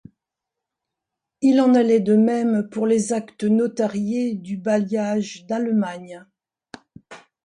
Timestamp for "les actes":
2.87-3.43